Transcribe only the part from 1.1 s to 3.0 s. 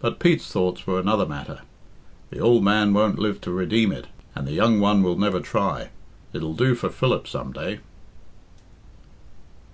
matter. "The ould man